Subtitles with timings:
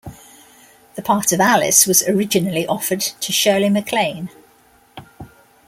[0.95, 4.29] The part of Alice was originally offered to Shirley MacLaine.